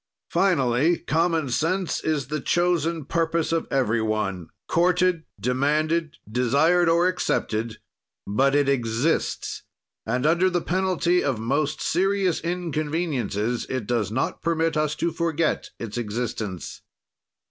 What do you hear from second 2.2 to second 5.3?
the chosen purpose of every one, courted,